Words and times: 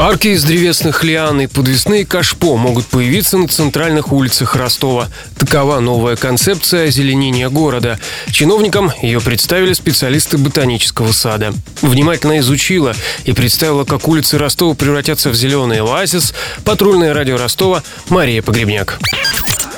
Арки 0.00 0.28
из 0.28 0.44
древесных 0.44 1.02
лиан 1.02 1.40
и 1.40 1.48
подвесные 1.48 2.06
кашпо 2.06 2.56
могут 2.56 2.86
появиться 2.86 3.36
на 3.36 3.48
центральных 3.48 4.12
улицах 4.12 4.54
Ростова. 4.54 5.08
Такова 5.36 5.80
новая 5.80 6.14
концепция 6.14 6.86
озеленения 6.86 7.48
города. 7.48 7.98
Чиновникам 8.30 8.92
ее 9.02 9.20
представили 9.20 9.72
специалисты 9.72 10.38
ботанического 10.38 11.10
сада. 11.10 11.52
Внимательно 11.82 12.38
изучила 12.38 12.94
и 13.24 13.32
представила, 13.32 13.84
как 13.84 14.06
улицы 14.06 14.38
Ростова 14.38 14.74
превратятся 14.74 15.30
в 15.30 15.34
зеленый 15.34 15.80
оазис, 15.80 16.32
патрульное 16.64 17.12
радио 17.12 17.36
Ростова 17.36 17.82
Мария 18.08 18.40
Погребняк. 18.40 19.00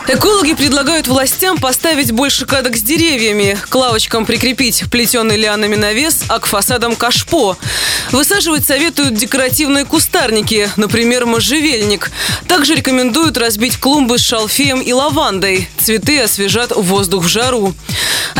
Экологи 0.09 0.55
предлагают 0.55 1.07
властям 1.07 1.59
поставить 1.59 2.11
больше 2.11 2.45
кадок 2.45 2.77
с 2.77 2.83
деревьями, 2.83 3.57
к 3.69 3.75
лавочкам 3.75 4.27
прикрепить 4.27 4.85
плетеный 4.91 5.37
лианами 5.37 5.77
навес, 5.77 6.25
а 6.29 6.41
к 6.41 6.47
фасадам 6.47 6.97
кашпо. 6.97 7.57
Высаживать 8.11 8.67
советуют 8.67 9.15
декоративные 9.15 9.85
кустарники, 9.85 10.69
например, 10.77 11.27
можжевельник. 11.27 12.11
Также 12.49 12.75
рекомендуют 12.75 13.37
разбить 13.39 13.77
клумбы 13.77 14.19
с 14.19 14.23
шалфеем 14.23 14.81
и 14.81 14.93
лавандой. 14.93 15.69
Цветы 15.79 16.21
освежат 16.21 16.73
воздух 16.75 17.25
в 17.25 17.29
жару. 17.29 17.75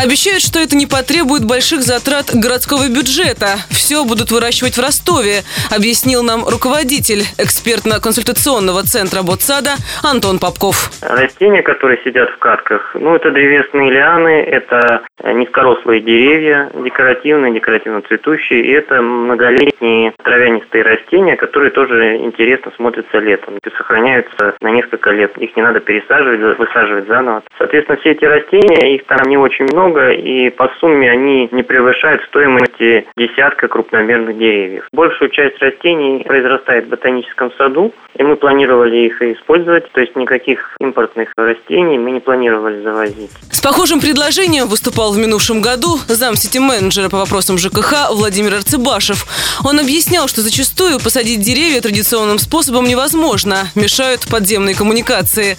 Обещают, 0.03 0.41
что 0.41 0.59
это 0.59 0.75
не 0.75 0.87
потребует 0.87 1.45
больших 1.45 1.81
затрат 1.81 2.33
городского 2.33 2.89
бюджета. 2.89 3.61
Все 3.69 4.03
будут 4.03 4.31
выращивать 4.31 4.75
в 4.75 4.81
Ростове, 4.81 5.43
объяснил 5.69 6.23
нам 6.23 6.43
руководитель 6.43 7.21
экспертно-консультационного 7.37 8.81
центра 8.81 9.21
Ботсада 9.21 9.77
Антон 10.01 10.39
Попков. 10.39 10.89
Растения, 11.01 11.61
которые 11.61 11.99
сидят 12.03 12.31
в 12.31 12.39
катках, 12.39 12.95
ну, 12.95 13.15
это 13.15 13.29
древесные 13.29 13.91
лианы, 13.91 14.41
это 14.41 15.03
низкорослые 15.23 16.01
деревья, 16.01 16.71
декоративные, 16.73 17.53
декоративно 17.53 18.01
цветущие, 18.01 18.65
и 18.65 18.71
это 18.71 19.03
многолетние 19.03 20.13
травянистые 20.23 20.83
растения, 20.83 21.35
которые 21.35 21.69
тоже 21.69 22.17
интересно 22.17 22.71
смотрятся 22.75 23.19
летом 23.19 23.57
и 23.57 23.69
сохраняются 23.77 24.55
на 24.61 24.71
несколько 24.71 25.11
лет. 25.11 25.37
Их 25.37 25.55
не 25.55 25.61
надо 25.61 25.79
пересаживать, 25.79 26.57
высаживать 26.57 27.07
заново. 27.07 27.43
Соответственно, 27.59 27.99
все 27.99 28.11
эти 28.11 28.25
растения, 28.25 28.95
их 28.95 29.05
там 29.05 29.29
не 29.29 29.37
очень 29.37 29.65
много, 29.65 29.90
и 29.99 30.49
по 30.49 30.71
сумме 30.79 31.09
они 31.09 31.49
не 31.51 31.63
превышают 31.63 32.23
стоимости 32.23 33.07
десятка 33.17 33.67
крупномерных 33.67 34.37
деревьев. 34.37 34.87
Большую 34.91 35.29
часть 35.29 35.59
растений 35.59 36.23
произрастает 36.23 36.85
в 36.85 36.89
ботаническом 36.89 37.51
саду, 37.57 37.93
и 38.15 38.23
мы 38.23 38.35
планировали 38.35 38.97
их 38.97 39.21
использовать, 39.21 39.91
то 39.91 40.01
есть 40.01 40.15
никаких 40.15 40.75
импортных 40.79 41.29
растений 41.37 41.97
мы 41.97 42.11
не 42.11 42.19
планировали 42.19 42.81
завозить. 42.81 43.31
С 43.49 43.61
похожим 43.61 43.99
предложением 43.99 44.67
выступал 44.67 45.13
в 45.13 45.17
минувшем 45.17 45.61
году 45.61 45.97
зам 46.07 46.35
сити-менеджера 46.35 47.09
по 47.09 47.17
вопросам 47.17 47.57
ЖКХ 47.57 48.11
Владимир 48.11 48.55
Арцебашев. 48.55 49.25
Он 49.63 49.79
объяснял, 49.79 50.27
что 50.27 50.41
зачастую 50.41 50.99
посадить 50.99 51.41
деревья 51.41 51.81
традиционным 51.81 52.39
способом 52.39 52.85
невозможно, 52.85 53.67
мешают 53.75 54.27
подземные 54.29 54.75
коммуникации. 54.75 55.57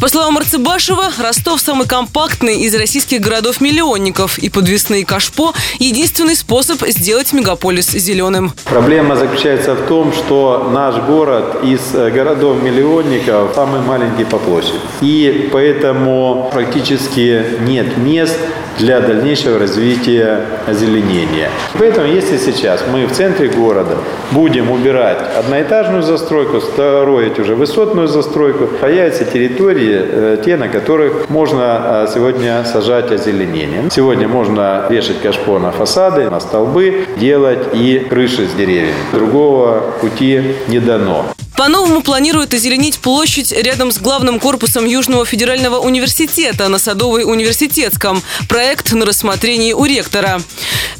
По 0.00 0.08
словам 0.08 0.38
Арцебашева, 0.38 1.12
Ростов 1.18 1.60
самый 1.60 1.86
компактный 1.86 2.60
из 2.60 2.74
российских 2.74 3.20
городов-миллионников, 3.54 4.38
и 4.38 4.50
подвесные 4.50 5.04
кашпо– 5.04 5.52
единственный 5.78 6.34
способ 6.34 6.82
сделать 6.88 7.32
мегаполис 7.32 7.90
зеленым. 7.92 8.52
Проблема 8.64 9.16
заключается 9.16 9.74
в 9.74 9.86
том, 9.86 10.12
что 10.12 10.70
наш 10.72 10.96
город 10.96 11.62
из 11.62 11.92
городов-миллионников 11.92 13.52
самый 13.54 13.80
маленький 13.80 14.24
по 14.24 14.38
площади. 14.38 14.78
И 15.02 15.48
поэтому 15.52 16.50
практически 16.52 17.44
нет 17.66 17.96
мест 17.96 18.36
для 18.78 19.00
дальнейшего 19.00 19.58
развития 19.58 20.40
озеленения. 20.66 21.48
Поэтому 21.78 22.06
если 22.06 22.38
сейчас 22.38 22.84
мы 22.90 23.06
в 23.06 23.12
центре 23.12 23.48
города 23.48 23.96
будем 24.32 24.70
убирать 24.70 25.18
одноэтажную 25.38 26.02
застройку, 26.02 26.60
строить 26.60 27.38
уже 27.38 27.54
высотную 27.54 28.08
застройку, 28.08 28.66
появятся 28.66 29.24
территории, 29.24 30.00
э, 30.02 30.38
те, 30.44 30.56
на 30.56 30.68
которых 30.68 31.28
можно 31.30 32.06
э, 32.08 32.12
сегодня 32.12 32.64
сажать 32.64 33.12
озеленение. 33.12 33.43
Сегодня 33.90 34.28
можно 34.28 34.86
вешать 34.90 35.20
кашпо 35.20 35.58
на 35.58 35.72
фасады, 35.72 36.30
на 36.30 36.40
столбы, 36.40 37.06
делать 37.16 37.74
и 37.74 37.98
крыши 37.98 38.48
с 38.48 38.52
деревьями. 38.52 38.94
Другого 39.12 39.94
пути 40.00 40.42
не 40.68 40.80
дано. 40.80 41.26
По-новому 41.56 42.02
планируют 42.02 42.52
озеленить 42.52 42.98
площадь 42.98 43.52
рядом 43.52 43.92
с 43.92 43.98
главным 43.98 44.40
корпусом 44.40 44.86
Южного 44.86 45.24
федерального 45.24 45.78
университета 45.78 46.68
на 46.68 46.78
Садовой 46.78 47.22
университетском. 47.22 48.22
Проект 48.48 48.92
на 48.92 49.06
рассмотрении 49.06 49.72
у 49.72 49.84
ректора. 49.84 50.40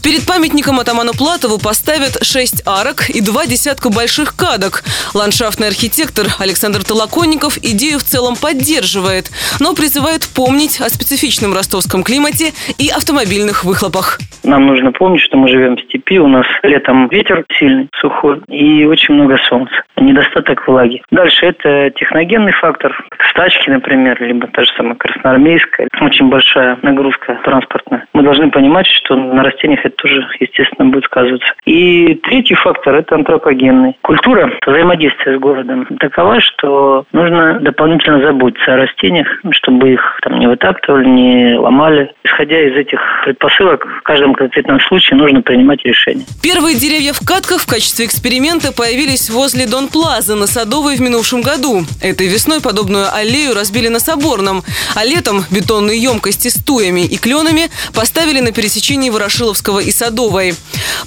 Перед 0.04 0.26
памятником 0.26 0.78
атаману 0.80 1.14
Платову 1.14 1.56
поставят 1.56 2.18
шесть 2.20 2.60
арок 2.66 3.08
и 3.08 3.22
два 3.22 3.46
десятка 3.46 3.88
больших 3.88 4.36
кадок. 4.36 4.84
Ландшафтный 5.14 5.68
архитектор 5.68 6.30
Александр 6.38 6.84
Толоконников 6.84 7.56
идею 7.56 7.98
в 7.98 8.04
целом 8.04 8.36
поддерживает, 8.36 9.30
но 9.60 9.72
призывает 9.72 10.26
помнить 10.26 10.78
о 10.78 10.90
специфичном 10.90 11.54
ростовском 11.54 12.04
климате 12.04 12.52
и 12.76 12.88
автомобильных 12.90 13.64
выхлопах. 13.64 14.20
Нам 14.44 14.66
нужно 14.66 14.92
помнить, 14.92 15.22
что 15.22 15.38
мы 15.38 15.48
живем 15.48 15.76
в 15.76 15.80
степи, 15.80 16.18
у 16.18 16.28
нас 16.28 16.46
летом 16.62 17.08
ветер 17.08 17.44
сильный, 17.58 17.88
сухой 17.96 18.40
и 18.48 18.84
очень 18.84 19.14
много 19.14 19.38
солнца. 19.38 19.74
Недостаток 19.96 20.66
влаги. 20.68 21.02
Дальше 21.10 21.46
это 21.46 21.90
техногенный 21.90 22.52
фактор. 22.52 22.94
Стачки, 23.30 23.70
например, 23.70 24.20
либо 24.20 24.46
та 24.48 24.62
же 24.62 24.70
самая 24.76 24.96
красноармейская. 24.96 25.88
Очень 26.00 26.28
большая 26.28 26.78
нагрузка 26.82 27.38
транспортная. 27.42 28.06
Мы 28.12 28.22
должны 28.22 28.50
понимать, 28.50 28.86
что 28.86 29.16
на 29.16 29.42
растениях 29.42 29.84
это 29.84 29.96
тоже, 29.96 30.26
естественно, 30.40 30.90
будет 30.90 31.04
сказываться. 31.04 31.48
И 31.64 32.14
третий 32.22 32.54
фактор– 32.54 32.94
это 32.96 33.14
антропогенный. 33.14 33.96
Культура 34.02 34.52
взаимодействия 34.66 35.36
с 35.36 35.40
городом 35.40 35.86
такова, 35.98 36.40
что 36.40 37.06
нужно 37.12 37.60
дополнительно 37.60 38.20
заботиться 38.20 38.74
о 38.74 38.76
растениях, 38.76 39.26
чтобы 39.52 39.92
их 39.92 40.18
там 40.22 40.38
не 40.38 40.46
вытаптывали, 40.46 41.08
не 41.08 41.54
ломали. 41.54 42.12
Исходя 42.24 42.60
из 42.60 42.76
этих 42.76 43.00
предпосылок, 43.24 43.86
в 43.86 44.02
каждом 44.02 44.33
конкретном 44.34 44.80
случае 44.80 45.18
нужно 45.18 45.42
принимать 45.42 45.84
решение. 45.84 46.26
Первые 46.42 46.76
деревья 46.76 47.12
в 47.12 47.20
катках 47.20 47.60
в 47.60 47.66
качестве 47.66 48.06
эксперимента 48.06 48.72
появились 48.72 49.30
возле 49.30 49.66
Дон 49.66 49.88
Плаза 49.88 50.34
на 50.34 50.46
Садовой 50.46 50.96
в 50.96 51.00
минувшем 51.00 51.42
году. 51.42 51.84
Этой 52.00 52.26
весной 52.26 52.60
подобную 52.60 53.12
аллею 53.14 53.54
разбили 53.54 53.88
на 53.88 54.00
Соборном, 54.00 54.62
а 54.94 55.04
летом 55.04 55.44
бетонные 55.50 56.00
емкости 56.00 56.48
с 56.48 56.54
туями 56.54 57.02
и 57.02 57.16
кленами 57.16 57.70
поставили 57.94 58.40
на 58.40 58.52
пересечении 58.52 59.10
Ворошиловского 59.10 59.80
и 59.80 59.90
Садовой. 59.90 60.54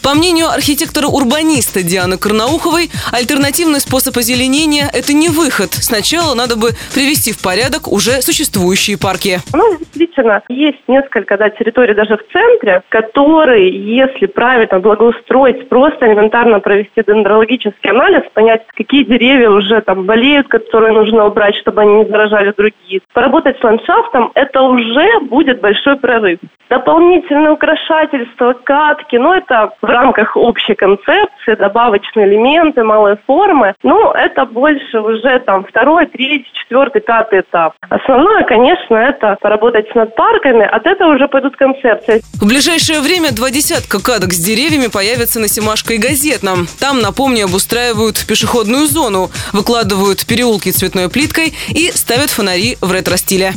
По 0.01 0.13
мнению 0.13 0.49
архитектора-урбаниста 0.49 1.83
Дианы 1.83 2.17
Карнауховой, 2.17 2.89
альтернативный 3.11 3.79
способ 3.79 4.17
озеленения– 4.17 4.89
это 4.93 5.13
не 5.13 5.29
выход. 5.29 5.73
Сначала 5.73 6.33
надо 6.33 6.55
бы 6.55 6.71
привести 6.93 7.31
в 7.31 7.39
порядок 7.39 7.87
уже 7.87 8.21
существующие 8.21 8.97
парки. 8.97 9.39
У 9.53 9.57
нас 9.57 9.79
действительно 9.79 10.41
есть 10.49 10.79
несколько 10.87 11.37
да, 11.37 11.49
территорий 11.49 11.93
даже 11.93 12.17
в 12.17 12.31
центре, 12.31 12.83
которые, 12.89 13.16
если 13.23 14.25
правильно 14.25 14.79
благоустроить, 14.79 15.69
просто 15.69 16.07
элементарно 16.07 16.59
провести 16.59 17.03
дендрологический 17.05 17.89
анализ, 17.89 18.23
понять, 18.33 18.63
какие 18.75 19.03
деревья 19.03 19.49
уже 19.49 19.81
там 19.81 20.03
болеют, 20.05 20.47
которые 20.47 20.93
нужно 20.93 21.25
убрать, 21.25 21.55
чтобы 21.55 21.81
они 21.81 21.95
не 21.95 22.05
заражали 22.05 22.53
другие. 22.55 23.01
Поработать 23.13 23.59
с 23.59 23.63
ландшафтом– 23.63 24.31
это 24.35 24.61
уже 24.61 25.19
будет 25.21 25.61
большой 25.61 25.97
прорыв. 25.97 26.39
Дополнительное 26.69 27.51
украшательство, 27.51 28.53
катки, 28.53 29.15
ну 29.17 29.33
это 29.33 29.71
в 29.81 29.85
рамках 29.85 30.35
общей 30.35 30.75
концепции, 30.75 31.55
добавочные 31.55 32.27
элементы, 32.27 32.83
малые 32.83 33.17
формы. 33.25 33.73
Ну, 33.83 34.11
это 34.11 34.45
больше 34.45 34.99
уже 34.99 35.39
там 35.39 35.63
второй, 35.63 36.07
третий, 36.07 36.49
четвертый, 36.53 37.01
пятый 37.01 37.39
этап. 37.39 37.73
Основное, 37.89 38.43
конечно, 38.43 38.95
это 38.95 39.37
поработать 39.41 39.89
с 39.91 39.95
надпарками, 39.95 40.65
от 40.65 40.85
этого 40.85 41.15
уже 41.15 41.27
пойдут 41.27 41.55
концепции. 41.55 42.21
В 42.41 42.47
ближайшее 42.47 42.99
время 42.99 43.06
два 43.31 43.51
десятка 43.51 43.99
кадок 43.99 44.33
с 44.33 44.37
деревьями 44.37 44.87
появятся 44.87 45.39
на 45.39 45.47
Семашко 45.47 45.93
и 45.93 45.97
Газетном. 45.97 46.67
Там, 46.77 46.99
напомню, 46.99 47.45
обустраивают 47.45 48.17
пешеходную 48.25 48.85
зону, 48.87 49.31
выкладывают 49.53 50.25
переулки 50.25 50.71
цветной 50.71 51.07
плиткой 51.07 51.53
и 51.69 51.91
ставят 51.95 52.29
фонари 52.31 52.77
в 52.81 52.91
ретро-стиле. 52.91 53.55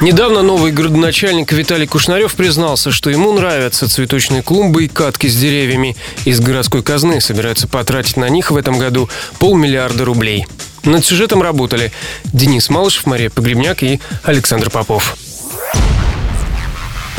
Недавно 0.00 0.42
новый 0.42 0.70
городоначальник 0.70 1.52
Виталий 1.52 1.88
Кушнарев 1.88 2.34
признался, 2.34 2.92
что 2.92 3.10
ему 3.10 3.32
нравятся 3.32 3.88
цветочные 3.88 4.42
клумбы 4.42 4.84
и 4.84 4.88
катки 4.88 5.26
с 5.26 5.36
деревьями. 5.36 5.96
Из 6.24 6.40
городской 6.40 6.84
казны 6.84 7.20
собираются 7.20 7.66
потратить 7.66 8.16
на 8.16 8.28
них 8.28 8.52
в 8.52 8.56
этом 8.56 8.78
году 8.78 9.10
полмиллиарда 9.40 10.04
рублей. 10.04 10.46
Над 10.84 11.04
сюжетом 11.04 11.42
работали 11.42 11.92
Денис 12.32 12.70
Малышев, 12.70 13.04
Мария 13.04 13.30
Погребняк 13.30 13.82
и 13.82 14.00
Александр 14.22 14.70
Попов. 14.70 15.16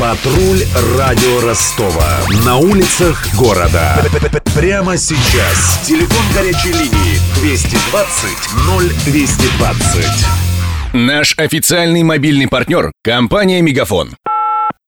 Патруль 0.02 0.64
радио 0.98 1.40
Ростова. 1.42 2.18
На 2.44 2.56
улицах 2.56 3.24
города. 3.36 4.04
прямо 4.52 4.96
сейчас. 4.96 5.80
Телефон 5.86 6.24
горячей 6.34 6.72
линии 6.72 7.20
220 7.36 8.36
0220. 9.06 10.06
Наш 10.92 11.38
официальный 11.38 12.02
мобильный 12.02 12.48
партнер– 12.48 12.90
компания 13.04 13.62
«Мегафон». 13.62 14.16